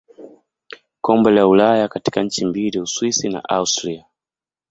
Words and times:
Kombe 1.01 1.29
la 1.31 1.47
Ulaya 1.47 1.87
katika 1.87 2.23
nchi 2.23 2.45
mbili 2.45 2.79
Uswisi 2.79 3.29
na 3.29 3.49
Austria. 3.49 4.05